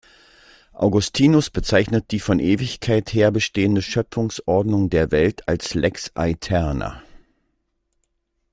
[0.73, 7.03] Augustinus bezeichnet die von Ewigkeit her bestehende Schöpfungsordnung der Welt als "lex aeterna".